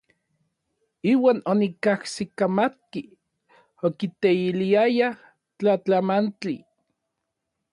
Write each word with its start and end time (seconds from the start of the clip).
Iuan 1.11 1.37
onikajsikamatki 1.51 3.01
okiteiliayaj 3.91 5.13
tlatlamantli. 5.57 6.55